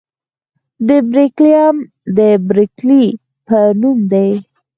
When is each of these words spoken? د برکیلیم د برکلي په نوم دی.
د 0.87 0.89
برکیلیم 1.11 1.75
د 2.17 2.19
برکلي 2.47 3.05
په 3.47 3.57
نوم 3.79 3.97
دی. 4.11 4.31